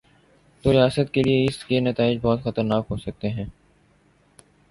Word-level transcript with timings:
توریاست 0.63 1.13
کے 1.13 1.23
لیے 1.23 1.45
اس 1.45 1.63
کے 1.65 1.79
نتائج 1.79 2.17
بہت 2.21 2.43
خطرناک 2.43 2.85
ہو 2.89 2.97
سکتے 2.97 3.29
ہیں۔ 3.29 3.45